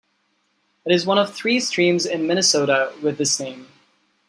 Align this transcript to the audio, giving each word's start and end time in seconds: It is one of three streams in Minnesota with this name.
It 0.83 0.95
is 0.95 1.05
one 1.05 1.19
of 1.19 1.31
three 1.31 1.59
streams 1.59 2.07
in 2.07 2.25
Minnesota 2.25 2.91
with 3.03 3.19
this 3.19 3.39
name. 3.39 3.67